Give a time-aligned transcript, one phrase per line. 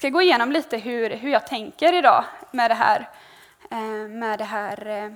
[0.00, 3.08] ska gå igenom lite hur, hur jag tänker idag med det här,
[3.70, 5.10] eh, med det här eh,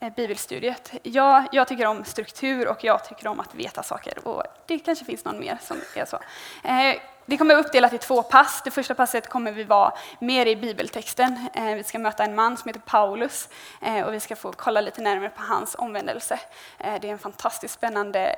[0.00, 0.92] eh, bibelstudiet.
[1.02, 4.28] Jag, jag tycker om struktur och jag tycker om att veta saker.
[4.28, 6.18] Och det kanske finns någon mer som är så.
[7.26, 8.62] Det kommer vara uppdelat i två pass.
[8.64, 11.48] Det första passet kommer vi vara mer i bibeltexten.
[11.54, 13.48] Eh, vi ska möta en man som heter Paulus
[13.82, 16.40] eh, och vi ska få kolla lite närmare på hans omvändelse.
[16.78, 18.36] Det är en fantastiskt spännande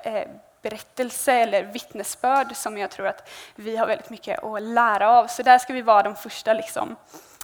[0.62, 5.26] berättelse eller vittnesbörd som jag tror att vi har väldigt mycket att lära av.
[5.26, 6.96] Så där ska vi vara de första, liksom,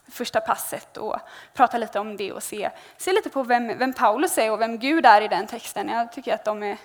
[0.08, 1.16] första passet och
[1.54, 4.78] prata lite om det och se, se lite på vem, vem Paulus är och vem
[4.78, 5.88] Gud är i den texten.
[5.88, 6.78] Jag tycker att de är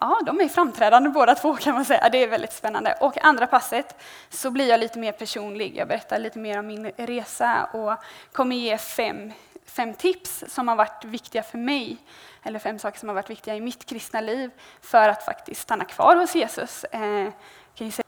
[0.00, 2.08] Ja, de är framträdande båda två kan man säga.
[2.08, 2.94] Det är väldigt spännande.
[3.00, 3.96] Och andra passet
[4.30, 5.76] så blir jag lite mer personlig.
[5.76, 7.94] Jag berättar lite mer om min resa och
[8.32, 9.32] kommer ge fem,
[9.66, 11.96] fem tips som har varit viktiga för mig.
[12.42, 15.84] Eller fem saker som har varit viktiga i mitt kristna liv för att faktiskt stanna
[15.84, 16.84] kvar hos Jesus.
[16.84, 17.32] Eh,
[17.74, 18.06] kan säga,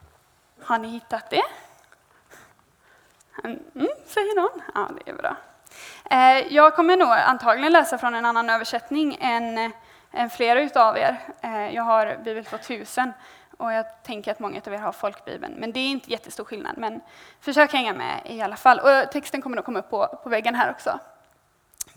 [0.62, 1.44] har ni hittat det?
[3.44, 4.62] Mm, säger någon?
[4.74, 5.36] Ja, det är bra.
[6.10, 9.72] Eh, jag kommer nog antagligen läsa från en annan översättning än
[10.12, 11.20] än flera utav er.
[11.40, 13.12] Eh, jag har Bibel 2000
[13.58, 15.54] och jag tänker att många av er har folkbibeln.
[15.58, 16.78] Men det är inte jättestor skillnad.
[16.78, 17.00] Men
[17.40, 18.80] försök hänga med i alla fall.
[18.80, 20.98] Och texten kommer att komma upp på, på väggen här också.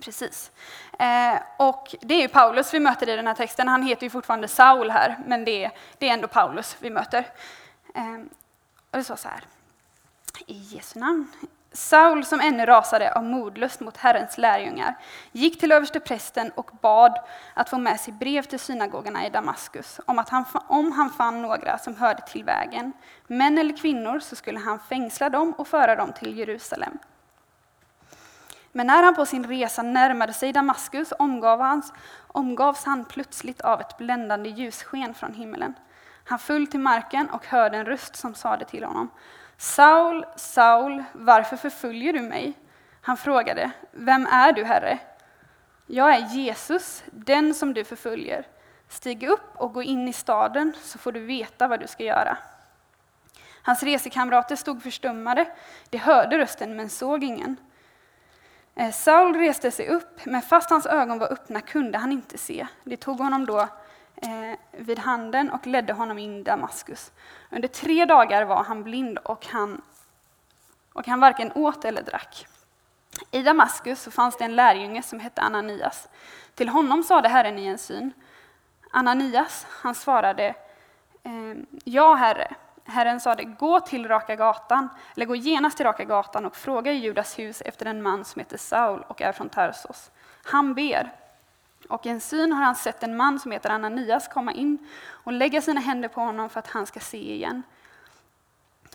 [0.01, 0.51] Precis.
[0.99, 3.67] Eh, och det är ju Paulus vi möter i den här texten.
[3.67, 7.27] Han heter ju fortfarande Saul här, men det är, det är ändå Paulus vi möter.
[7.95, 8.19] Eh,
[8.91, 9.43] och det står så här.
[10.47, 11.27] I Jesu namn.
[11.73, 14.95] Saul, som ännu rasade av modlust mot Herrens lärjungar,
[15.31, 17.19] gick till översteprästen och bad
[17.53, 21.41] att få med sig brev till synagogorna i Damaskus om att han, om han fann
[21.41, 22.93] några som hörde till vägen,
[23.27, 26.99] män eller kvinnor, så skulle han fängsla dem och föra dem till Jerusalem.
[28.71, 31.93] Men när han på sin resa närmade sig Damaskus omgav hans,
[32.27, 35.73] omgavs han plötsligt av ett bländande ljussken från himlen.
[36.23, 39.09] Han föll till marken och hörde en röst som sade till honom
[39.57, 42.53] Saul, Saul, varför förföljer du mig?
[43.01, 44.99] Han frågade, vem är du, Herre?
[45.87, 48.47] Jag är Jesus, den som du förföljer.
[48.89, 52.37] Stig upp och gå in i staden, så får du veta vad du ska göra.
[53.61, 55.45] Hans resekamrater stod förstummade.
[55.89, 57.57] De hörde rösten, men såg ingen.
[58.81, 62.67] Eh, Saul reste sig upp, men fast hans ögon var öppna kunde han inte se.
[62.83, 63.59] De tog honom då
[64.15, 67.11] eh, vid handen och ledde honom in i Damaskus.
[67.49, 69.81] Under tre dagar var han blind och han,
[70.93, 72.47] och han varken åt eller drack.
[73.31, 76.09] I Damaskus så fanns det en lärjunge som hette Ananias.
[76.55, 78.11] Till honom sade Herren i en syn.
[78.91, 80.55] Ananias, han svarade,
[81.23, 82.55] ehm, ja herre.
[82.85, 86.95] Herren sade, gå till Raka gatan, eller gå genast till Raka gatan och fråga i
[86.95, 90.11] Judas hus efter en man som heter Saul och är från Tarsos.
[90.43, 91.11] Han ber.
[91.89, 94.77] Och i en syn har han sett en man som heter Ananias komma in
[95.23, 97.63] och lägga sina händer på honom för att han ska se igen.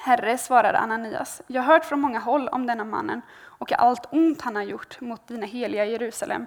[0.00, 4.42] Herre, svarade Ananias, jag har hört från många håll om denna mannen och allt ont
[4.42, 6.46] han har gjort mot dina heliga Jerusalem.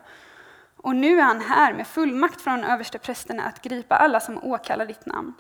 [0.78, 5.06] Och nu är han här med fullmakt från översteprästerna att gripa alla som åkallar ditt
[5.06, 5.34] namn.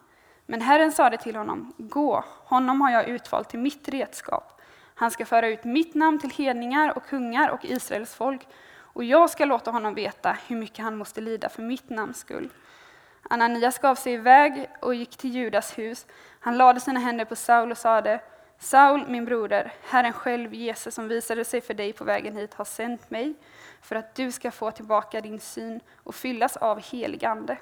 [0.49, 4.61] Men Herren sade till honom, gå, honom har jag utvalt till mitt redskap.
[4.95, 9.29] Han ska föra ut mitt namn till hedningar och kungar och Israels folk och jag
[9.29, 12.49] ska låta honom veta hur mycket han måste lida för mitt namns skull.
[13.29, 16.05] Ananias gav sig iväg och gick till Judas hus.
[16.39, 18.21] Han lade sina händer på Saul och sade,
[18.59, 22.65] Saul, min broder, Herren själv, Jesus, som visade sig för dig på vägen hit, har
[22.65, 23.33] sänt mig
[23.81, 27.57] för att du ska få tillbaka din syn och fyllas av helig ande.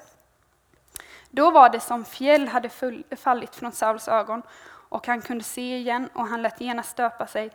[1.30, 2.70] Då var det som fjäll hade
[3.16, 4.42] fallit från Sauls ögon
[4.88, 7.50] och han kunde se igen och han lät genast stöpa sig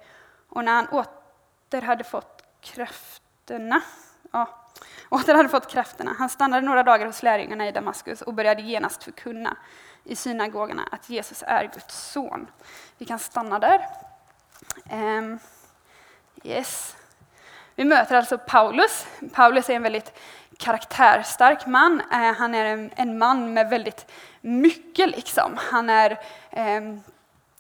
[0.50, 3.82] och när han åter hade fått krafterna.
[4.32, 4.50] Ja,
[5.10, 6.16] åter hade fått krafterna.
[6.18, 9.58] Han stannade några dagar hos lärjungarna i Damaskus och började genast förkunna
[10.04, 12.48] i synagogorna att Jesus är Guds son.
[12.98, 13.88] Vi kan stanna där.
[14.92, 15.40] Um,
[16.44, 16.96] yes.
[17.76, 19.08] Vi möter alltså Paulus.
[19.34, 20.20] Paulus är en väldigt
[20.64, 22.02] karaktärstark man.
[22.12, 25.10] Eh, han är en, en, man med väldigt mycket.
[25.10, 25.58] Liksom.
[25.72, 26.12] Han, är,
[26.52, 26.82] eh,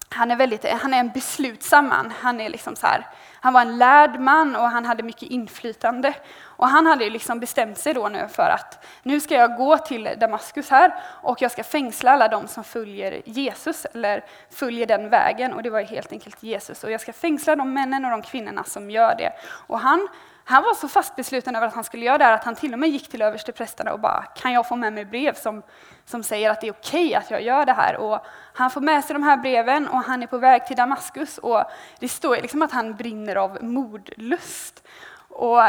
[0.10, 2.14] han, är väldigt, han är en beslutsam man.
[2.20, 3.08] Han är liksom så här,
[3.40, 6.14] han var en lärd man och han hade mycket inflytande.
[6.42, 10.10] Och han hade liksom bestämt sig då nu för att nu ska jag gå till
[10.20, 15.54] Damaskus här och jag ska fängsla alla de som följer Jesus eller följer den vägen.
[15.54, 16.84] Och det var helt enkelt Jesus.
[16.84, 19.34] Och jag ska fängsla de männen och de kvinnorna som gör det.
[19.68, 20.08] Och han
[20.46, 22.74] han var så fast besluten över att han skulle göra det här att han till
[22.74, 25.64] och med gick till översteprästerna och bara kan jag få med mig brev som,
[26.06, 27.98] som säger att det är okej okay att jag gör det här.
[27.98, 31.38] Och han får med sig de här breven och han är på väg till Damaskus
[31.38, 31.64] och
[32.00, 34.88] det står liksom att han brinner av mordlust.
[35.30, 35.62] Och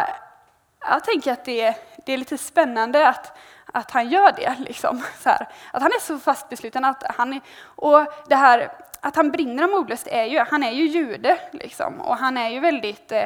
[0.81, 1.75] jag tänker att det,
[2.06, 3.38] det är lite spännande att,
[3.73, 4.55] att han gör det.
[4.59, 5.49] Liksom, så här.
[5.73, 6.85] Att han är så fast besluten.
[6.85, 10.73] Att han är, och det här att han brinner av mordlust, är ju, han är
[10.73, 13.25] ju jude liksom, och han är ju väldigt eh,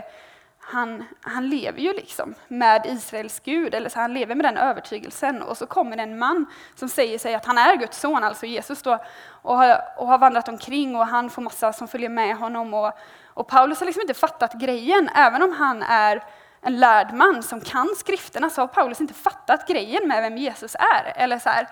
[0.71, 5.43] han, han lever ju liksom med Israels Gud, eller så han lever med den övertygelsen.
[5.43, 8.83] Och så kommer en man som säger sig att han är Guds son, alltså Jesus,
[8.83, 8.99] då,
[9.43, 12.75] och, har, och har vandrat omkring och han får massa som följer med honom.
[12.75, 12.93] Och,
[13.27, 16.25] och Paulus har liksom inte fattat grejen, även om han är
[16.61, 20.75] en lärd man som kan skrifterna så har Paulus inte fattat grejen med vem Jesus
[20.75, 21.13] är.
[21.17, 21.69] Eller så här.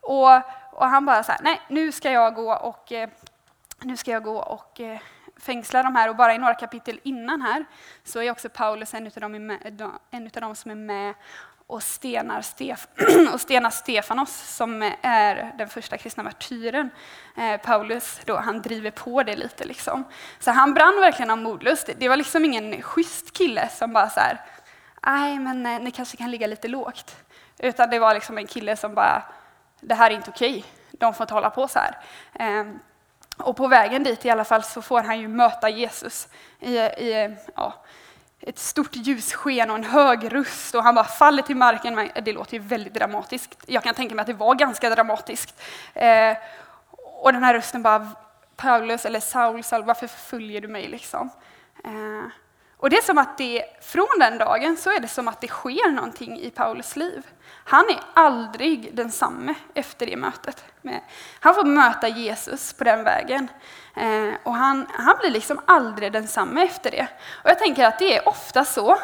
[0.00, 0.36] Och,
[0.72, 3.08] och han bara så här, nej nu ska jag gå och, eh,
[3.80, 4.98] nu ska jag gå och eh,
[5.36, 6.08] fängslar de här.
[6.08, 7.64] Och bara i några kapitel innan här
[8.04, 11.14] så är också Paulus en av dem, en av dem som är med
[11.66, 12.88] och stenar, Stef
[13.32, 16.90] och stenar Stefanos som är den första kristna martyren.
[17.36, 19.64] Eh, Paulus då, han driver på det lite.
[19.64, 20.04] Liksom.
[20.38, 21.90] Så han brann verkligen av modlust.
[21.98, 24.40] Det var liksom ingen schysst kille som bara så här,
[25.06, 27.16] nej men eh, ni kanske kan ligga lite lågt.
[27.58, 29.22] Utan det var liksom en kille som bara,
[29.80, 31.98] det här är inte okej, de får inte hålla på så här.
[32.32, 32.66] Eh,
[33.36, 36.28] och på vägen dit i alla fall så får han ju möta Jesus
[36.60, 37.84] i, i ja,
[38.40, 42.10] ett stort ljussken och en hög röst och han bara faller till marken.
[42.22, 43.58] Det låter ju väldigt dramatiskt.
[43.66, 45.62] Jag kan tänka mig att det var ganska dramatiskt.
[45.94, 46.36] Eh,
[47.22, 48.08] och den här rösten bara,
[48.56, 51.30] Paulus eller Saul, Saul, varför förföljer du mig liksom?
[51.84, 52.30] Eh,
[52.84, 55.48] och det är som att det, från den dagen så är det som att det
[55.48, 57.26] sker någonting i Paulus liv.
[57.64, 60.64] Han är aldrig densamme efter det mötet.
[61.40, 63.48] Han får möta Jesus på den vägen.
[63.96, 67.06] Eh, och han, han blir liksom aldrig densamme efter det.
[67.44, 68.98] Och jag tänker att det är ofta så,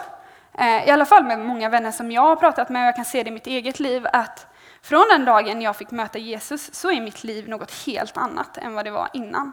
[0.59, 3.05] eh, i alla fall med många vänner som jag har pratat med, och jag kan
[3.05, 4.47] se det i mitt eget liv, att
[4.82, 8.75] från den dagen jag fick möta Jesus så är mitt liv något helt annat än
[8.75, 9.53] vad det var innan.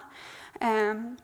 [0.62, 1.18] Eh,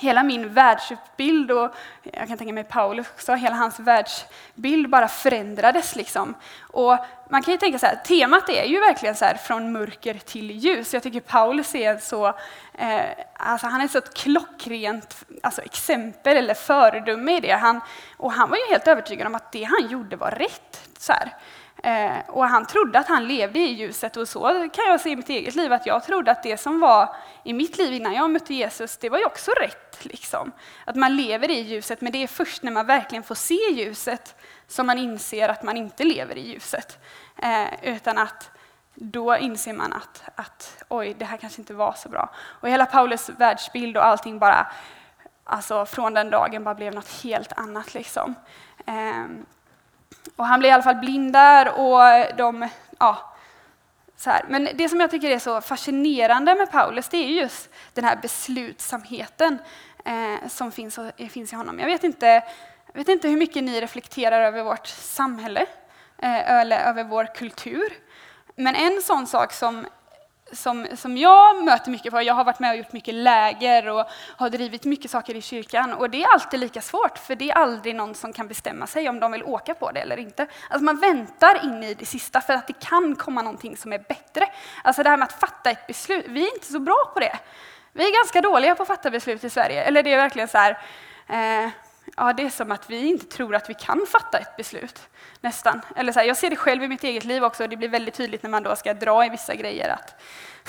[0.00, 5.96] Hela min världsbild och jag kan tänka mig Paulus också, hela hans världsbild bara förändrades.
[5.96, 6.34] Liksom.
[6.60, 6.98] Och
[7.30, 10.50] man kan ju tänka så här, temat är ju verkligen så här, från mörker till
[10.50, 10.94] ljus.
[10.94, 12.26] Jag tycker Paulus är så,
[12.74, 13.00] eh,
[13.36, 17.52] alltså han är så ett klockrent alltså exempel eller föredöme i det.
[17.52, 17.80] Han,
[18.16, 20.88] och han var ju helt övertygad om att det han gjorde var rätt.
[20.98, 21.34] Så här.
[21.82, 25.16] Eh, och han trodde att han levde i ljuset och så kan jag se i
[25.16, 28.30] mitt eget liv att jag trodde att det som var i mitt liv innan jag
[28.30, 30.04] mötte Jesus, det var ju också rätt.
[30.04, 30.52] Liksom.
[30.84, 34.36] Att man lever i ljuset, men det är först när man verkligen får se ljuset
[34.66, 36.98] som man inser att man inte lever i ljuset.
[37.36, 38.50] Eh, utan att
[38.94, 42.30] då inser man att, att oj, det här kanske inte var så bra.
[42.36, 44.72] Och hela Paulus världsbild och allting bara,
[45.44, 47.94] alltså från den dagen bara blev något helt annat.
[47.94, 48.34] Liksom.
[48.86, 49.24] Eh,
[50.36, 53.34] och han blir i alla fall blind där och de, ja,
[54.16, 54.44] så här.
[54.48, 58.16] Men det som jag tycker är så fascinerande med Paulus, det är just den här
[58.16, 59.58] beslutsamheten
[60.04, 60.98] eh, som finns,
[61.30, 61.78] finns i honom.
[61.78, 62.26] Jag vet, inte,
[62.86, 65.66] jag vet inte hur mycket ni reflekterar över vårt samhälle
[66.18, 67.92] eh, eller över vår kultur.
[68.56, 69.86] Men en sån sak som
[70.52, 72.22] som, som jag möter mycket på.
[72.22, 74.04] Jag har varit med och gjort mycket läger och
[74.36, 75.92] har drivit mycket saker i kyrkan.
[75.92, 79.08] Och det är alltid lika svårt, för det är aldrig någon som kan bestämma sig
[79.08, 80.46] om de vill åka på det eller inte.
[80.70, 83.98] Alltså man väntar in i det sista för att det kan komma någonting som är
[83.98, 84.46] bättre.
[84.84, 87.38] Alltså det här med att fatta ett beslut, vi är inte så bra på det.
[87.92, 89.82] Vi är ganska dåliga på att fatta beslut i Sverige.
[89.82, 90.78] Eller det är verkligen så här,
[91.26, 91.70] eh,
[92.16, 95.00] ja, det är som att vi inte tror att vi kan fatta ett beslut.
[95.40, 95.80] Nästan.
[95.96, 98.14] Eller så här, jag ser det själv i mitt eget liv också, det blir väldigt
[98.14, 99.88] tydligt när man då ska dra i vissa grejer.
[99.88, 100.20] Att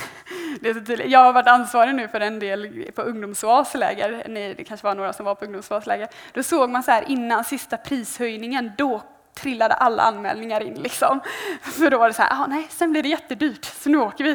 [0.62, 1.12] det är så tydligt.
[1.12, 4.24] Jag har varit ansvarig nu för en del på ungdomsvasläger,
[4.57, 6.07] det kanske var några som var på ungdomsvasläger.
[6.33, 9.02] Då såg man så här innan sista prishöjningen, då
[9.33, 10.73] trillade alla anmälningar in.
[10.73, 11.19] Liksom.
[11.61, 14.23] För då var det så här, ah, nej, sen blir det jättedyrt, så nu åker
[14.23, 14.31] vi.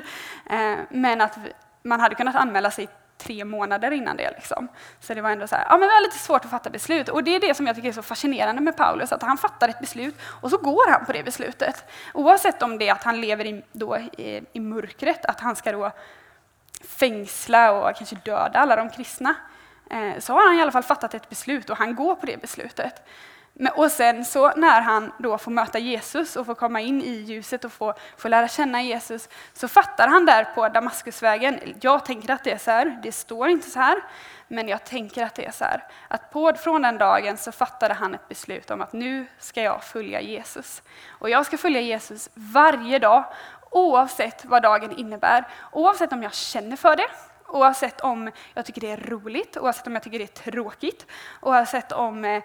[0.51, 1.39] Eh, men att
[1.83, 2.89] man hade kunnat anmäla sig
[3.25, 4.31] tre månader innan det.
[4.31, 4.69] Liksom.
[5.01, 7.09] Så det var ändå så här, ja men det var lite svårt att fatta beslut.
[7.09, 9.69] Och det är det som jag tycker är så fascinerande med Paulus, att han fattar
[9.69, 11.85] ett beslut och så går han på det beslutet.
[12.15, 15.73] Oavsett om det är att han lever i, då, i, i mörkret, att han ska
[15.73, 15.91] då
[16.89, 19.35] fängsla och kanske döda alla de kristna,
[19.91, 22.41] eh, så har han i alla fall fattat ett beslut och han går på det
[22.41, 23.03] beslutet.
[23.75, 27.65] Och sen så när han då får möta Jesus och får komma in i ljuset
[27.65, 32.45] och få, få lära känna Jesus, så fattar han där på Damaskusvägen, jag tänker att
[32.45, 34.03] det är så här, det står inte så här,
[34.49, 37.95] men jag tänker att det är så här, att på, från den dagen så fattade
[37.95, 40.83] han ett beslut om att nu ska jag följa Jesus.
[41.09, 43.25] Och jag ska följa Jesus varje dag,
[43.71, 47.09] oavsett vad dagen innebär, oavsett om jag känner för det,
[47.49, 51.07] oavsett om jag tycker det är roligt, oavsett om jag tycker det är tråkigt,
[51.41, 52.43] oavsett om eh,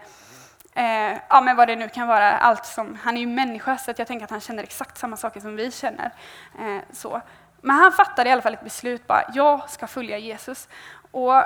[0.75, 2.38] eh, ja, men vad det nu kan vara.
[2.38, 5.39] Allt som, han är ju människa, så jag tänker att han känner exakt samma saker
[5.39, 6.11] som vi känner.
[6.59, 7.21] Eh, så.
[7.61, 10.69] Men han fattade i alla fall ett beslut, bara, jag ska följa Jesus.
[11.11, 11.43] Och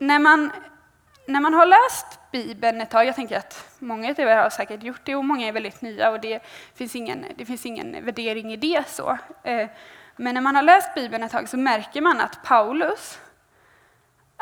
[0.00, 0.52] när man,
[1.28, 4.82] när man har läst Bibeln ett tag, jag tänker att många av er har säkert
[4.82, 6.42] gjort det och många är väldigt nya och det
[6.74, 8.88] finns ingen, det finns ingen värdering i det.
[8.88, 9.18] så.
[9.42, 9.68] Eh,
[10.16, 13.20] Men när man har läst Bibeln ett tag så märker man att Paulus,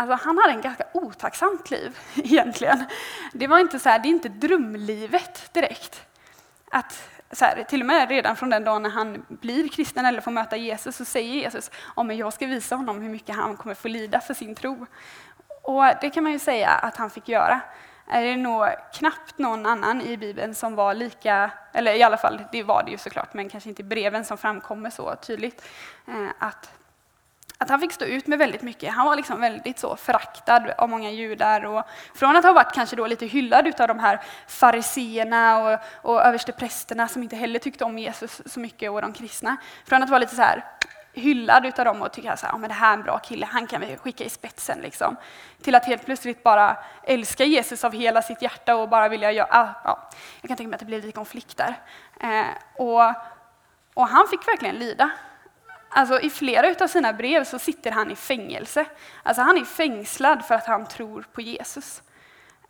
[0.02, 2.84] alltså han hade en ganska otacksamt liv egentligen.
[3.32, 6.06] Det var inte så här, det är inte drömlivet direkt.
[6.70, 10.20] Att så här, till och med redan från den dagen när han blir kristen eller
[10.20, 13.56] får möta Jesus så säger Jesus om oh, jag ska visa honom hur mycket han
[13.56, 14.86] kommer få lida för sin tro.
[15.62, 17.60] Och det kan man ju säga att han fick göra.
[18.06, 22.42] Är det nog knappt någon annan i Bibeln som var lika, eller i alla fall
[22.52, 25.64] det var det ju såklart, men kanske inte i breven som framkommer så tydligt,
[26.08, 26.70] eh, att
[27.62, 28.94] att han fick stå ut med väldigt mycket.
[28.94, 31.64] Han var liksom väldigt så föraktad av många judar.
[31.64, 36.22] Och från att ha varit kanske då lite hyllad av de här fariseerna och, och
[36.22, 39.56] översteprästerna som inte heller tyckte om Jesus så mycket och de kristna.
[39.84, 40.64] Från att vara lite så här
[41.12, 43.80] hyllad utav dem och tycka att ja, det här är en bra kille, han kan
[43.80, 44.78] vi skicka i spetsen.
[44.78, 45.16] Liksom.
[45.62, 49.48] Till att helt plötsligt bara älska Jesus av hela sitt hjärta och bara vilja göra...
[49.50, 51.74] Ah, ja, jag kan tänka mig att det blir lite konflikt där.
[52.20, 53.14] Eh, och,
[53.94, 55.10] och han fick verkligen lida.
[55.94, 58.84] Alltså, I flera av sina brev så sitter han i fängelse.
[59.22, 62.02] Alltså, han är fängslad för att han tror på Jesus.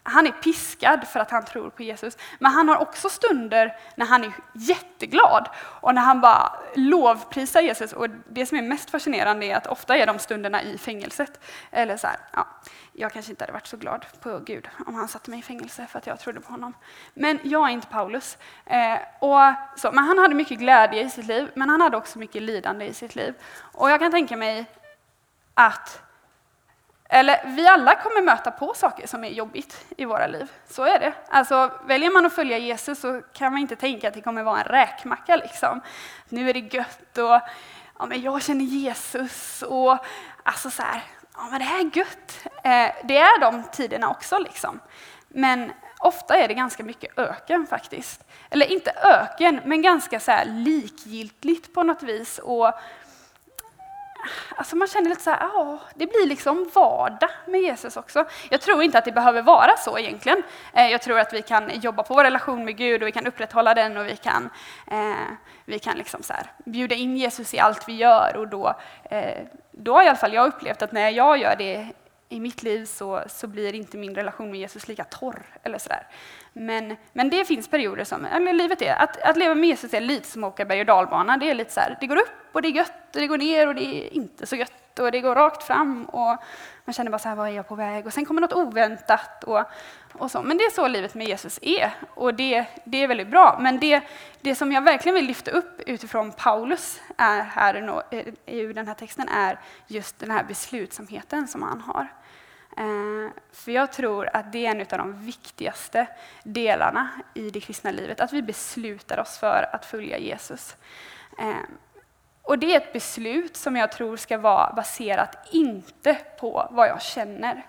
[0.03, 2.17] Han är piskad för att han tror på Jesus.
[2.39, 7.93] Men han har också stunder när han är jätteglad och när han bara lovprisar Jesus.
[7.93, 11.41] Och det som är mest fascinerande är att ofta är de stunderna i fängelset.
[11.71, 12.47] Eller så här, ja,
[12.93, 15.87] jag kanske inte hade varit så glad på Gud om han satte mig i fängelse
[15.87, 16.75] för att jag trodde på honom.
[17.15, 18.39] Men jag är inte Paulus.
[18.67, 19.41] Eh, och
[19.77, 22.87] så, men han hade mycket glädje i sitt liv, men han hade också mycket lidande
[22.87, 23.35] i sitt liv.
[23.61, 24.67] Och jag kan tänka mig
[25.55, 26.03] att
[27.15, 30.53] eller vi alla kommer möta på saker som är jobbigt i våra liv.
[30.69, 31.13] Så är det.
[31.29, 34.61] Alltså, väljer man att följa Jesus så kan man inte tänka att det kommer vara
[34.61, 35.37] en räkmacka.
[35.37, 35.81] Liksom.
[36.29, 37.41] Nu är det gött och
[37.99, 39.63] ja, men jag känner Jesus.
[39.63, 39.99] och
[40.43, 41.03] alltså så här,
[41.35, 42.47] ja, men Det här är gött.
[42.47, 44.39] Eh, det är de tiderna också.
[44.39, 44.81] Liksom.
[45.29, 48.25] Men ofta är det ganska mycket öken faktiskt.
[48.51, 52.39] Eller inte öken, men ganska så likgiltigt på något vis.
[52.39, 52.73] Och
[54.57, 58.25] alltså man känner lite så här, ja, det blir liksom vardag med Jesus också.
[58.51, 60.43] Jag tror inte att det behöver vara så egentligen.
[60.73, 63.27] Eh, jag tror att vi kan jobba på vår relation med Gud och vi kan
[63.27, 64.51] upprätthålla den och vi kan,
[64.87, 65.15] eh,
[65.65, 68.75] vi kan liksom så här, bjuda in Jesus i allt vi gör och då,
[69.05, 71.87] eh, då har i alla fall jag upplevt att när jag gör det
[72.33, 75.43] i mitt liv så, så blir inte min relation med Jesus lika torr.
[75.63, 76.07] Eller så där.
[76.53, 80.01] Men, men det finns perioder som, eller livet är, att, att leva med Jesus är
[80.01, 81.37] lite som att åka berg och dalbana.
[81.37, 83.39] Det är lite så här, det går upp och det är gött och det går
[83.39, 86.37] ner och det är inte så gött och det går rakt fram och
[86.85, 88.07] man känner bara så här, vad är jag på väg?
[88.07, 89.65] Och sen kommer något oväntat och,
[90.13, 90.43] och så.
[90.43, 93.59] Men det är så livet med Jesus är och det, det är väldigt bra.
[93.61, 94.03] Men det,
[94.41, 98.95] det som jag verkligen vill lyfta upp utifrån Paulus är här eh, i den här
[98.95, 102.07] texten är just den här beslutsamheten som han har.
[102.77, 106.07] Eh, för jag tror att det är en av de viktigaste
[106.45, 110.77] delarna i det kristna livet, att vi beslutar oss för att följa Jesus.
[111.39, 111.55] Eh,
[112.43, 117.03] och det är ett beslut som jag tror ska vara baserat inte på vad jag
[117.03, 117.67] känner.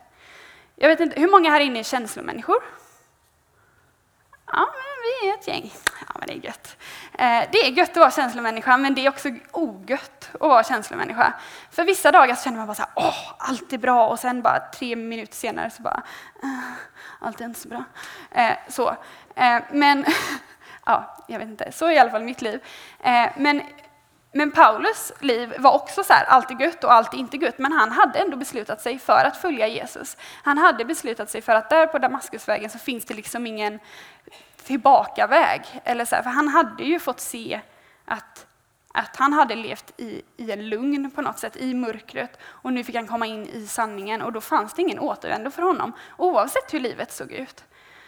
[0.76, 2.64] Jag vet inte, hur många här inne är känslomänniskor?
[4.46, 5.74] Ja, men vi är ett gäng.
[6.08, 6.78] Ja, men det är gött.
[7.14, 11.34] Eh, det är gött att vara känslomänniska, men det är också ogött att vara känslomänniska.
[11.72, 14.42] För vissa dagar så känner man bara så här, åh, allt är bra, och sen
[14.42, 16.04] bara tre minuter senare så bara,
[16.44, 16.60] eh,
[17.20, 17.84] allt är inte så bra.
[18.32, 18.96] Eh, så.
[19.72, 20.06] Men,
[20.86, 22.64] ja, jag vet inte, så är i alla fall mitt liv.
[23.36, 23.62] Men
[24.36, 27.58] men Paulus liv var också så här, allt är gött och allt är inte gött,
[27.58, 30.18] men han hade ändå beslutat sig för att följa Jesus.
[30.44, 33.80] Han hade beslutat sig för att där på Damaskusvägen så finns det liksom ingen
[34.64, 35.62] tillbakaväg.
[35.84, 37.62] Eller så här, för han hade ju fått se
[38.06, 38.46] att,
[38.94, 42.40] att han hade levt i, i en lugn på något sätt, i mörkret.
[42.44, 45.62] Och nu fick han komma in i sanningen och då fanns det ingen återvändo för
[45.62, 47.64] honom, oavsett hur livet såg ut.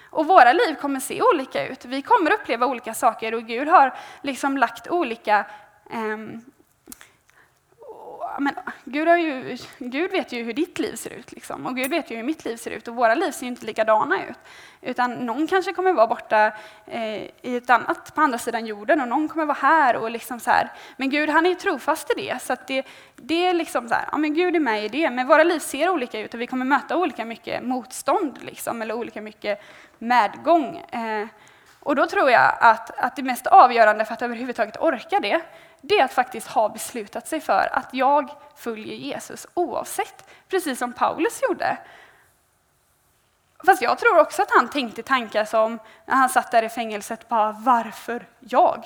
[0.10, 1.86] Och våra liv kommer se olika ut.
[1.86, 5.46] Vi kommer uppleva olika saker och Gud har liksom lagt olika
[5.90, 6.42] Um,
[8.40, 11.66] men Gud, har ju, Gud vet ju hur ditt liv ser ut, liksom.
[11.66, 12.88] och Gud vet ju hur mitt liv ser ut.
[12.88, 14.38] Och våra liv ser ju inte likadana ut.
[14.82, 16.52] Utan någon kanske kommer vara borta
[16.86, 19.96] eh, i ett annat, på andra sidan jorden, och någon kommer vara här.
[19.96, 20.72] Och liksom så här.
[20.98, 22.42] Men Gud han är ju trofast i det.
[22.42, 25.10] Så det, det är liksom så här, ja, men Gud är med i det.
[25.10, 28.96] Men våra liv ser olika ut och vi kommer möta olika mycket motstånd, liksom, eller
[28.96, 29.62] olika mycket
[30.00, 30.78] medgång.
[30.78, 31.28] Eh,
[31.86, 35.42] och då tror jag att, att det mest avgörande för att överhuvudtaget orka det,
[35.82, 40.94] det är att faktiskt ha beslutat sig för att jag följer Jesus oavsett, precis som
[40.94, 41.78] Paulus gjorde.
[43.66, 47.30] Fast jag tror också att han tänkte tankar som, när han satt där i fängelset,
[47.30, 48.86] bara varför jag?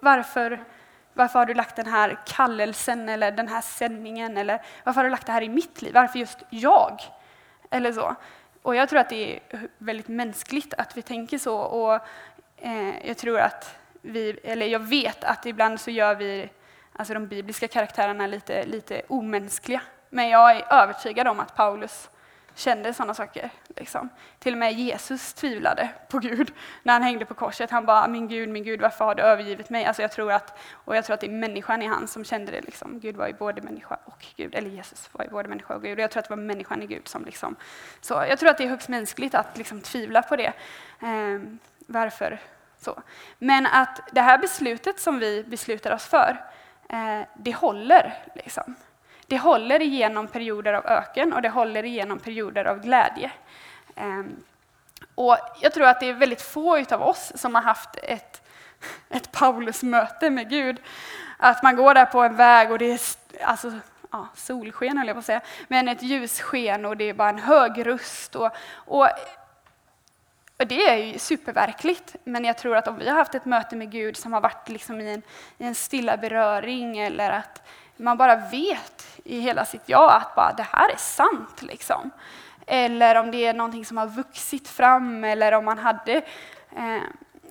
[0.00, 0.64] Varför,
[1.12, 4.36] varför har du lagt den här kallelsen eller den här sändningen?
[4.36, 5.94] Eller varför har du lagt det här i mitt liv?
[5.94, 7.00] Varför just jag?
[7.70, 8.16] Eller så.
[8.62, 11.56] Och jag tror att det är väldigt mänskligt att vi tänker så.
[11.58, 11.94] Och
[12.56, 16.48] eh, jag tror att vi, eller jag vet att ibland så gör vi
[16.92, 19.80] alltså de bibliska karaktärerna lite, lite omänskliga.
[20.10, 22.10] Men jag är övertygad om att Paulus
[22.58, 23.50] kände sådana saker.
[23.76, 24.08] Liksom.
[24.38, 27.70] Till och med Jesus tvivlade på Gud när han hängde på korset.
[27.70, 29.84] Han bara, min Gud, min Gud, varför har du övergivit mig?
[29.84, 32.52] Alltså jag tror att, och jag tror att det är människan i han som kände
[32.52, 32.60] det.
[32.60, 33.00] Liksom.
[33.00, 35.98] Gud var ju både människa och Gud, eller Jesus var ju både människa och Gud.
[35.98, 37.56] Och jag tror att det var människan i Gud som liksom,
[38.00, 40.52] så jag tror att det är högst mänskligt att liksom tvivla på det.
[41.02, 41.40] Eh,
[41.86, 42.40] varför
[42.78, 43.02] så?
[43.38, 46.44] Men att det här beslutet som vi beslutar oss för,
[46.88, 48.14] eh, det håller.
[48.34, 48.74] Liksom.
[49.28, 53.30] Det håller igenom perioder av öken och det håller igenom perioder av glädje.
[53.96, 54.36] Ehm,
[55.14, 58.42] och jag tror att det är väldigt få av oss som har haft ett,
[59.08, 60.76] ett Paulus-möte med Gud.
[61.36, 63.00] Att man går där på en väg och det är
[63.42, 63.72] alltså,
[64.10, 67.38] ja, solsken, höll jag på att säga, men ett ljussken och det är bara en
[67.38, 68.34] hög röst.
[68.34, 69.08] Och, och,
[70.56, 73.76] och, det är ju superverkligt, men jag tror att om vi har haft ett möte
[73.76, 75.22] med Gud som har varit liksom i, en,
[75.58, 77.62] i en stilla beröring eller att
[77.98, 81.62] man bara vet i hela sitt jag att bara, det här är sant.
[81.62, 82.10] Liksom.
[82.66, 86.14] Eller om det är någonting som har vuxit fram eller om man hade
[86.76, 87.02] eh,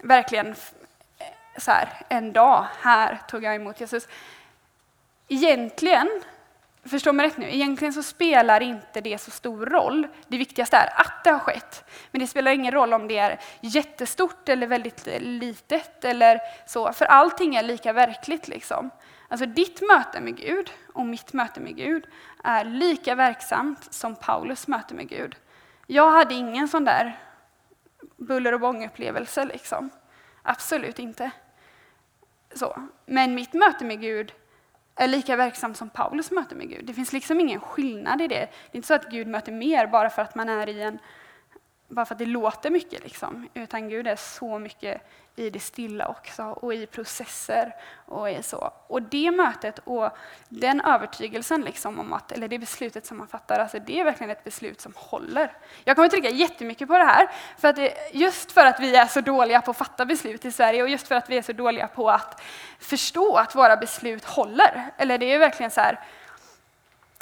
[0.01, 1.27] verkligen eh,
[1.57, 4.07] så här, en dag, här tog jag emot Jesus.
[5.27, 6.09] Egentligen,
[6.85, 10.07] förstå mig rätt nu, egentligen så spelar inte det så stor roll.
[10.27, 11.83] Det viktigaste är att det har skett.
[12.11, 17.05] Men det spelar ingen roll om det är jättestort eller väldigt litet eller så, för
[17.05, 18.47] allting är lika verkligt.
[18.47, 18.91] Liksom.
[19.27, 22.07] Alltså ditt möte med Gud och mitt möte med Gud
[22.43, 25.35] är lika verksamt som Paulus möte med Gud.
[25.87, 27.19] Jag hade ingen sån där
[28.17, 29.45] buller och bångupplevelse.
[29.45, 29.89] Liksom.
[30.43, 31.31] Absolut inte.
[32.53, 32.81] Så.
[33.05, 34.33] Men mitt möte med Gud
[34.95, 36.85] är lika verksamt som Paulus möte med Gud.
[36.85, 38.35] Det finns liksom ingen skillnad i det.
[38.35, 40.99] Det är inte så att Gud möter mer bara för att man är i en
[41.87, 43.49] bara för att det låter mycket, liksom.
[43.53, 45.01] utan Gud är så mycket
[45.35, 47.75] i det stilla också och i processer.
[48.05, 48.71] Och i så.
[48.87, 50.09] Och det mötet och
[50.49, 54.29] den övertygelsen liksom om att, eller det beslutet som man fattar, alltså det är verkligen
[54.29, 55.51] ett beslut som håller.
[55.83, 59.05] Jag kommer trycka jättemycket på det här, för att det, just för att vi är
[59.05, 61.53] så dåliga på att fatta beslut i Sverige och just för att vi är så
[61.53, 62.41] dåliga på att
[62.79, 64.91] förstå att våra beslut håller.
[64.97, 65.99] Eller det är verkligen så här,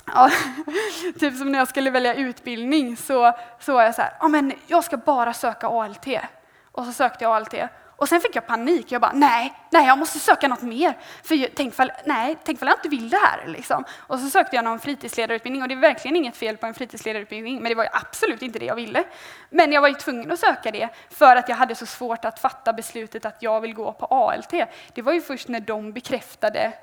[0.06, 0.32] Ja,
[1.20, 4.54] typ som när jag skulle välja utbildning så, så var jag så här, ja, men
[4.68, 6.08] jag ska bara söka ALT.
[6.72, 7.54] Och så sökte jag ALT.
[7.98, 8.92] Och sen fick jag panik.
[8.92, 10.98] Jag bara, nej, nej, jag måste söka något mer.
[11.24, 13.48] För tänk fall, nej, tänk fall jag inte vill det här.
[13.48, 13.84] Liksom.
[13.98, 17.62] Och så sökte jag någon fritidsledarutbildning och det är verkligen inget fel på en fritidsledarutbildning,
[17.62, 19.04] men det var absolut inte det jag ville.
[19.50, 22.40] Men jag var ju tvungen att söka det för att jag hade så svårt att
[22.40, 24.54] fatta beslutet att jag vill gå på ALT.
[24.94, 26.74] Det var ju först när de bekräftade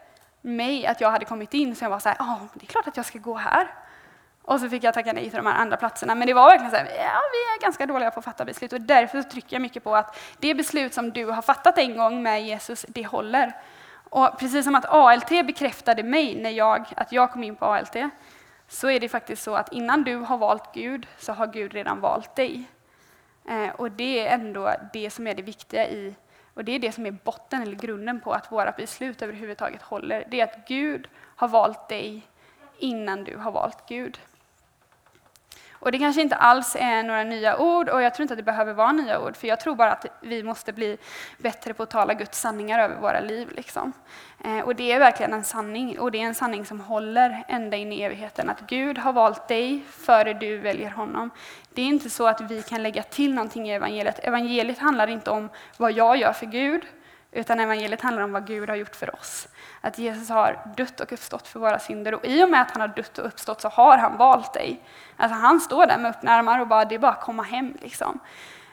[0.43, 2.89] mig att jag hade kommit in, så jag var så här, ja, det är klart
[2.89, 3.69] att jag ska gå här.
[4.43, 6.15] Och så fick jag tacka nej till de här andra platserna.
[6.15, 8.73] Men det var verkligen så här, ja, vi är ganska dåliga på att fatta beslut
[8.73, 12.23] och därför trycker jag mycket på att det beslut som du har fattat en gång
[12.23, 13.53] med Jesus, det håller.
[14.11, 17.97] Och precis som att ALT bekräftade mig när jag, att jag kom in på ALT,
[18.69, 22.01] så är det faktiskt så att innan du har valt Gud så har Gud redan
[22.01, 22.65] valt dig.
[23.49, 26.15] Eh, och det är ändå det som är det viktiga i
[26.55, 30.25] och det är det som är botten eller grunden på att våra beslut överhuvudtaget håller.
[30.31, 32.27] Det är att Gud har valt dig
[32.79, 34.19] innan du har valt Gud.
[35.83, 38.43] Och det kanske inte alls är några nya ord och jag tror inte att det
[38.43, 40.99] behöver vara nya ord för jag tror bara att vi måste bli
[41.39, 43.51] bättre på att tala Guds sanningar över våra liv.
[43.57, 43.93] Liksom.
[44.45, 47.77] Eh, och det är verkligen en sanning och det är en sanning som håller ända
[47.77, 48.51] in i evigheten.
[48.51, 51.31] Att Gud har valt dig före du väljer honom.
[51.75, 54.19] Det är inte så att vi kan lägga till någonting i evangeliet.
[54.19, 56.83] Evangeliet handlar inte om vad jag gör för Gud
[57.33, 59.49] utan evangeliet handlar om vad Gud har gjort för oss.
[59.81, 62.15] Att Jesus har dött och uppstått för våra synder.
[62.15, 64.83] Och i och med att han har dött och uppstått så har han valt dig.
[65.17, 67.77] Alltså han står där med öppna armar och bara, det är bara att komma hem.
[67.81, 68.21] Liksom.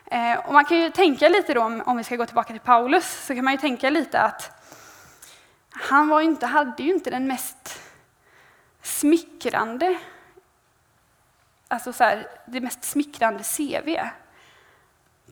[0.06, 2.62] Eh, och man kan ju tänka lite då, om, om vi ska gå tillbaka till
[2.62, 4.52] Paulus, så kan man ju tänka lite att
[5.72, 7.82] han var inte, hade ju inte den mest
[8.82, 10.00] smickrande,
[11.68, 13.98] alltså så här, det mest smickrande CV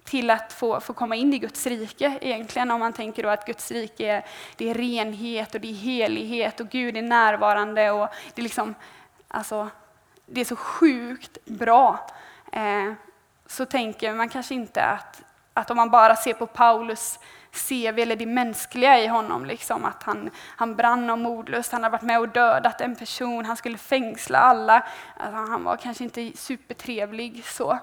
[0.07, 2.71] till att få, få komma in i Guds rike egentligen.
[2.71, 6.59] Om man tänker då att Guds rike är, det är renhet och det är helighet
[6.59, 8.75] och Gud är närvarande och det är liksom,
[9.27, 9.69] alltså,
[10.25, 12.09] det är så sjukt bra.
[12.51, 12.93] Eh,
[13.45, 15.21] så tänker man kanske inte att,
[15.53, 17.19] att om man bara ser på Paulus
[17.51, 21.89] CV eller det mänskliga i honom, liksom, att han, han brann av modlust, han har
[21.89, 24.87] varit med och dödat en person, han skulle fängsla alla.
[25.17, 27.79] Alltså, han var kanske inte supertrevlig så.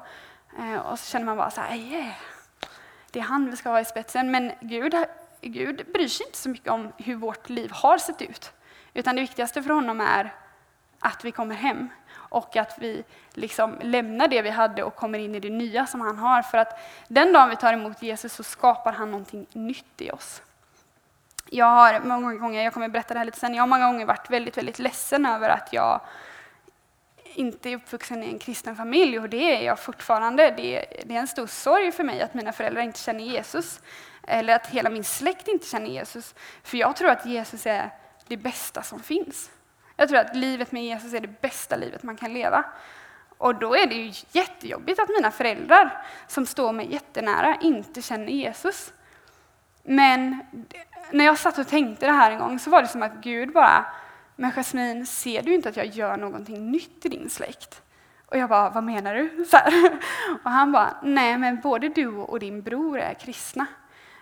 [0.59, 2.15] Eh, och så känner man bara så här, yeah,
[3.11, 4.31] det är han vi ska ha i spetsen.
[4.31, 4.95] Men Gud,
[5.41, 8.53] Gud bryr sig inte så mycket om hur vårt liv har sett ut.
[8.95, 10.35] Utan det viktigaste för honom är
[10.99, 15.35] att vi kommer hem och att vi liksom lämnar det vi hade och kommer in
[15.35, 16.43] i det nya som han har.
[16.43, 20.43] För att den dagen vi tar emot Jesus så skapar han någonting nytt i oss.
[21.51, 24.07] Jag har många gånger, jag kommer berätta det här lite sen, jag har många gånger
[24.07, 26.01] varit väldigt, väldigt ledsen över att jag
[27.35, 30.51] inte är uppvuxen i en kristen familj och det är jag fortfarande.
[30.51, 33.81] Det, det är en stor sorg för mig att mina föräldrar inte känner Jesus
[34.23, 36.35] eller att hela min släkt inte känner Jesus.
[36.63, 37.91] För jag tror att Jesus är
[38.27, 39.51] det bästa som finns.
[39.97, 42.65] Jag tror att livet med Jesus är det bästa livet man kan leva.
[43.39, 48.33] Och då är det ju jättejobbigt att mina föräldrar, som står mig jättenära, inte känner
[48.33, 48.93] Jesus.
[49.83, 50.47] Men
[51.11, 53.53] när jag satt och tänkte det här en gång så var det som att Gud
[53.53, 53.87] bara,
[54.37, 57.83] men Jasmin, ser du inte att jag gör någonting nytt i din släkt?
[58.27, 59.31] Och jag bara, vad menar du?
[60.45, 63.67] Och han bara, nej men både du och din bror är kristna.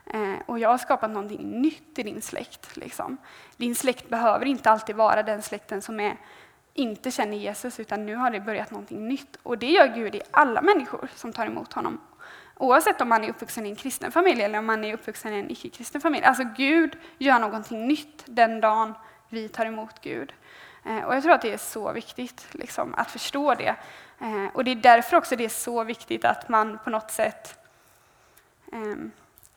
[0.07, 2.77] Eh, och jag har skapat någonting nytt i din släkt.
[2.77, 3.17] Liksom.
[3.57, 6.17] Din släkt behöver inte alltid vara den släkten som är,
[6.75, 9.39] inte känner Jesus, utan nu har det börjat någonting nytt.
[9.43, 12.01] Och det gör Gud i alla människor som tar emot honom.
[12.57, 15.39] Oavsett om man är uppvuxen i en kristen familj eller om man är uppvuxen i
[15.39, 16.25] en icke-kristen familj.
[16.25, 18.95] Alltså Gud gör någonting nytt den dagen
[19.33, 20.33] vi tar emot Gud.
[20.85, 23.77] Eh, och jag tror att det är så viktigt liksom, att förstå det.
[24.21, 27.59] Eh, och det är därför också det är så viktigt att man på något sätt
[28.73, 29.11] ehm,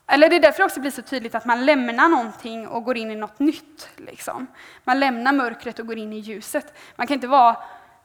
[0.08, 3.12] eller det är därför också blir så tydligt att man lämnar någonting och går in
[3.12, 3.90] i något nytt.
[3.96, 4.48] Liksom.
[4.84, 6.74] Man lämnar mörkret och går in i ljuset.
[6.96, 7.58] Man kan inte vara,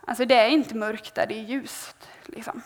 [0.06, 2.09] alltså det är inte mörkt där det är ljust.
[2.24, 2.62] Liksom.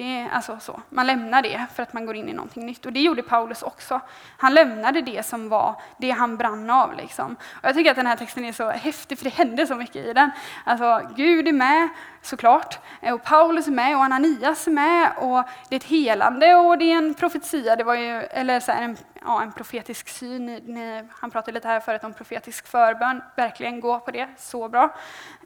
[0.00, 0.80] Det är alltså så.
[0.88, 2.86] Man lämnar det för att man går in i någonting nytt.
[2.86, 4.00] Och det gjorde Paulus också.
[4.36, 6.94] Han lämnade det som var det han brann av.
[6.94, 7.36] Liksom.
[7.52, 10.06] Och jag tycker att den här texten är så häftig, för det händer så mycket
[10.06, 10.30] i den.
[10.64, 11.88] Alltså, Gud är med,
[12.22, 12.78] såklart.
[13.00, 15.12] Eh, och Paulus är med och Ananias är med.
[15.18, 17.76] Och det är ett helande och det är en profetia.
[17.76, 20.46] Det var ju, eller så här, en, ja, en profetisk syn.
[20.46, 23.22] Ni, han pratade lite här förut om profetisk förbön.
[23.36, 24.94] Verkligen gå på det, så bra.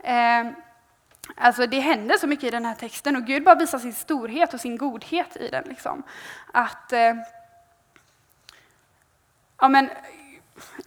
[0.02, 0.44] Eh,
[1.36, 4.54] Alltså det händer så mycket i den här texten och Gud bara visar sin storhet
[4.54, 5.64] och sin godhet i den.
[5.64, 6.02] Liksom.
[6.52, 7.14] Att, eh,
[9.60, 9.90] ja men,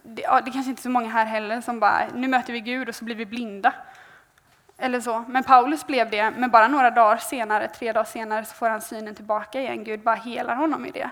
[0.02, 2.60] det, ja, det kanske inte är så många här heller som bara, nu möter vi
[2.60, 3.74] Gud och så blir vi blinda.
[4.78, 5.24] Eller så.
[5.28, 8.80] Men Paulus blev det, men bara några dagar senare, tre dagar senare, så får han
[8.80, 9.84] synen tillbaka igen.
[9.84, 11.10] Gud bara helar honom i det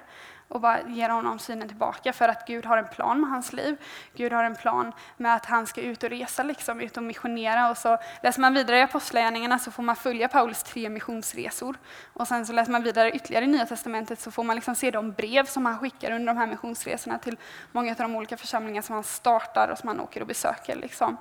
[0.48, 3.76] och bara ger honom synen tillbaka för att Gud har en plan med hans liv.
[4.14, 7.70] Gud har en plan med att han ska ut och resa, liksom, ut och missionera.
[7.70, 11.76] Och så läser man vidare i Apostlagärningarna så får man följa Paulus tre missionsresor.
[12.12, 14.90] Och sen så läser man vidare ytterligare i Nya Testamentet så får man liksom se
[14.90, 17.36] de brev som han skickar under de här missionsresorna till
[17.72, 20.76] många av de olika församlingar som han startar och som han åker och besöker.
[20.76, 21.16] Liksom.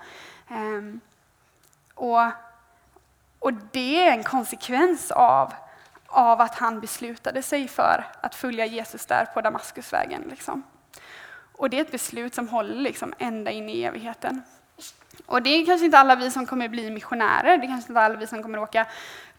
[0.49, 0.99] Ehm,
[1.93, 2.21] och,
[3.39, 5.53] och det är en konsekvens av
[6.15, 10.23] av att han beslutade sig för att följa Jesus där på Damaskusvägen.
[10.29, 10.63] Liksom.
[11.57, 14.41] Och det är ett beslut som håller liksom ända in i evigheten.
[15.25, 18.01] Och det är kanske inte alla vi som kommer bli missionärer, det är kanske inte
[18.01, 18.85] alla vi som kommer åka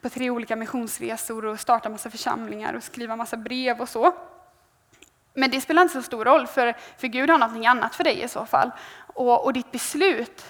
[0.00, 4.14] på tre olika missionsresor och starta massa församlingar och skriva massa brev och så.
[5.34, 8.22] Men det spelar inte så stor roll, för, för Gud har något annat för dig
[8.22, 8.70] i så fall.
[8.96, 10.44] Och, och ditt beslut,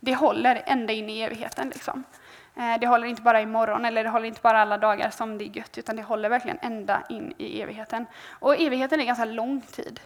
[0.00, 1.68] det håller ända in i evigheten.
[1.68, 2.04] Liksom.
[2.58, 5.44] Eh, det håller inte bara imorgon eller det håller inte bara alla dagar som det
[5.44, 8.06] är gött, utan det håller verkligen ända in i evigheten.
[8.30, 10.00] Och evigheten är ganska lång tid.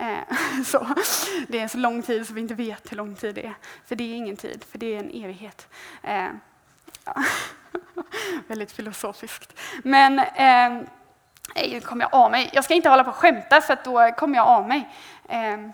[0.00, 0.86] Eh, så,
[1.48, 3.54] det är så lång tid så vi inte vet hur lång tid det är.
[3.86, 5.68] För det är ingen tid, för det är en evighet.
[6.02, 6.28] Eh,
[7.04, 7.14] ja.
[8.46, 9.60] Väldigt filosofiskt.
[9.84, 10.88] Men eh,
[11.70, 12.50] nu kommer jag av mig.
[12.52, 14.88] Jag ska inte hålla på och skämta för då kommer jag av mig.
[15.28, 15.72] Ehm,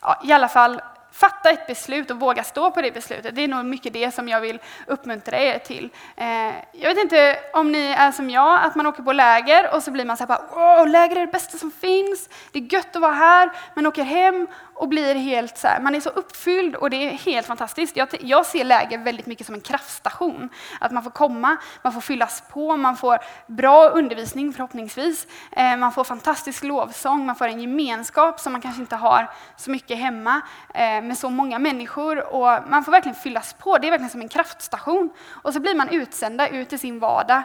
[0.00, 0.82] ja, I alla fall,
[1.12, 3.34] fatta ett beslut och våga stå på det beslutet.
[3.34, 5.90] Det är nog mycket det som jag vill uppmuntra er till.
[6.16, 6.26] Eh,
[6.72, 9.90] jag vet inte om ni är som jag, att man åker på läger och så
[9.90, 13.02] blir man så här bara, läger är det bästa som finns, det är gött att
[13.02, 14.46] vara här, men åker hem
[14.78, 17.96] och blir helt så här, man är så uppfylld och det är helt fantastiskt.
[17.96, 20.48] Jag, jag, ser läger väldigt mycket som en kraftstation.
[20.80, 25.92] Att man får komma, man får fyllas på, man får bra undervisning förhoppningsvis, eh, man
[25.92, 30.40] får fantastisk lovsång, man får en gemenskap som man kanske inte har så mycket hemma
[30.74, 33.78] eh, Eh, med så många människor och man får verkligen fyllas på.
[33.78, 35.10] Det är verkligen som en kraftstation.
[35.42, 37.42] Och så blir man utsända ut i sin vardag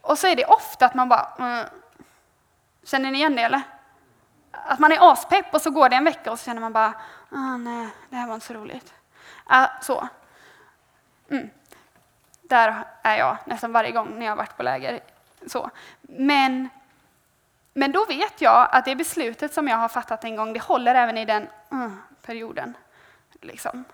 [0.00, 1.66] och så är det ofta att man bara mm.
[2.84, 3.62] Känner ni igen det eller?
[4.64, 6.94] att man är aspepp och så går det en vecka och så känner man bara,
[7.30, 8.94] ah, nej, det här var inte så roligt.
[9.44, 10.08] Ah, så.
[11.30, 11.50] Mm.
[12.42, 15.00] Där är jag nästan varje gång när jag har varit på läger.
[15.46, 15.70] Så.
[16.00, 16.68] Men,
[17.72, 20.94] men då vet jag att det beslutet som jag har fattat en gång, det håller
[20.94, 22.76] även i den uh, perioden.
[23.40, 23.84] Liksom.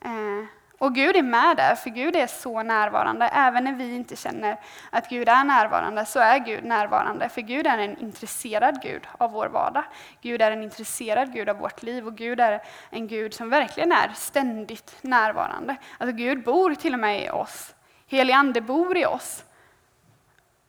[0.00, 0.46] Eh.
[0.82, 3.26] Och Gud är med där, för Gud är så närvarande.
[3.26, 4.56] Även när vi inte känner
[4.90, 7.28] att Gud är närvarande, så är Gud närvarande.
[7.28, 9.84] För Gud är en intresserad Gud av vår vardag.
[10.22, 13.92] Gud är en intresserad Gud av vårt liv och Gud är en Gud som verkligen
[13.92, 15.76] är ständigt närvarande.
[15.98, 17.74] Alltså Gud bor till och med i oss.
[18.06, 19.44] Helig Ande bor i oss.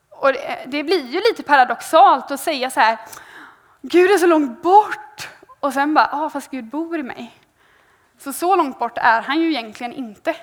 [0.09, 2.97] Och det, det blir ju lite paradoxalt att säga så här,
[3.81, 7.42] Gud är så långt bort Och sen bara, ja ah, fast Gud bor i mig.
[8.17, 10.35] Så så långt bort är han ju egentligen inte.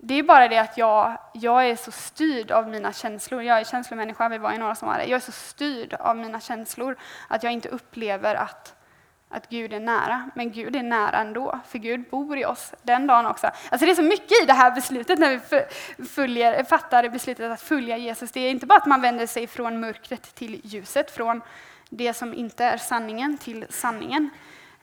[0.00, 3.42] Det är bara det att jag, jag är så styrd av mina känslor.
[3.42, 5.04] Jag är känslomänniska, vi var ju några som var det.
[5.04, 6.96] Jag är så styrd av mina känslor
[7.28, 8.74] att jag inte upplever att,
[9.28, 10.30] att Gud är nära.
[10.34, 13.46] Men Gud är nära ändå, för Gud bor i oss den dagen också.
[13.46, 15.40] Alltså det är så mycket i det här beslutet när
[15.98, 18.32] vi följer, fattar beslutet att följa Jesus.
[18.32, 21.40] Det är inte bara att man vänder sig från mörkret till ljuset, från
[21.90, 24.30] det som inte är sanningen till sanningen.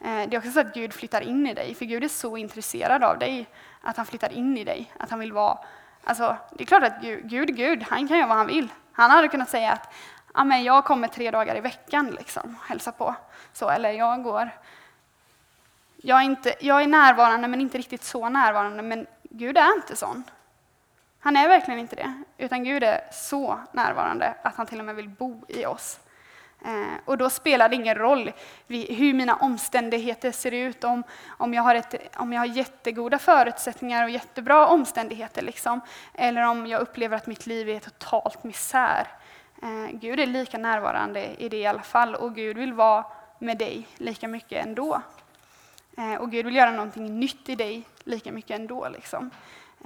[0.00, 2.36] Eh, det är också så att Gud flyttar in i dig, för Gud är så
[2.36, 3.46] intresserad av dig
[3.80, 5.58] att han flyttar in i dig, att han vill vara...
[6.04, 8.68] Alltså, det är klart att Gud, Gud, Gud, han kan göra vad han vill.
[8.92, 9.92] Han hade kunnat säga att
[10.38, 13.14] Amen, jag kommer tre dagar i veckan liksom, hälsa på.
[13.52, 14.50] Så, eller jag går...
[15.96, 18.82] Jag är, inte, jag är närvarande, men inte riktigt så närvarande.
[18.82, 20.24] Men Gud är inte sån.
[21.20, 22.22] Han är verkligen inte det.
[22.38, 26.00] Utan Gud är så närvarande att han till och med vill bo i oss.
[26.66, 28.32] Eh, och då spelar det ingen roll
[28.68, 34.04] hur mina omständigheter ser ut, om, om, jag har ett, om jag har jättegoda förutsättningar
[34.04, 35.80] och jättebra omständigheter, liksom,
[36.14, 39.06] eller om jag upplever att mitt liv är totalt misär.
[39.62, 43.04] Eh, Gud är lika närvarande i det i alla fall, och Gud vill vara
[43.38, 45.02] med dig lika mycket ändå.
[45.96, 48.88] Eh, och Gud vill göra någonting nytt i dig lika mycket ändå.
[48.88, 49.30] Liksom.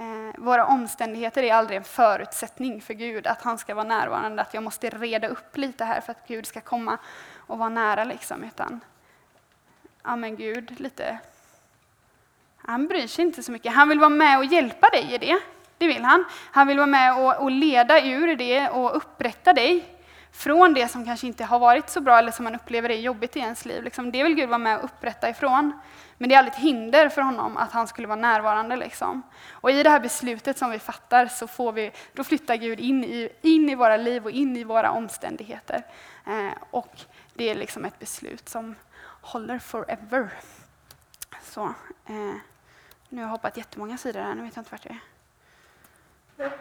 [0.01, 4.53] Eh, våra omständigheter är aldrig en förutsättning för Gud, att han ska vara närvarande, att
[4.53, 6.97] jag måste reda upp lite här för att Gud ska komma
[7.37, 8.03] och vara nära.
[8.03, 8.79] Liksom, utan,
[10.03, 11.17] ja men Gud, lite...
[12.57, 13.73] Han bryr sig inte så mycket.
[13.73, 15.39] Han vill vara med och hjälpa dig i det.
[15.77, 16.25] Det vill han.
[16.51, 19.85] Han vill vara med och, och leda ur det och upprätta dig
[20.31, 23.35] från det som kanske inte har varit så bra eller som man upplever är jobbigt
[23.35, 23.83] i ens liv.
[23.83, 25.79] Liksom, det vill Gud vara med och upprätta ifrån.
[26.17, 28.75] Men det är aldrig ett hinder för honom att han skulle vara närvarande.
[28.75, 29.21] Liksom.
[29.51, 33.03] Och i det här beslutet som vi fattar så får vi, då flyttar Gud in
[33.03, 35.83] i, in i våra liv och in i våra omständigheter.
[36.27, 37.01] Eh, och
[37.33, 38.75] det är liksom ett beslut som
[39.21, 40.29] håller forever.
[41.43, 41.63] Så,
[42.05, 42.35] eh,
[43.09, 46.51] nu har jag hoppat jättemånga sidor här, nu vet jag inte vart jag är.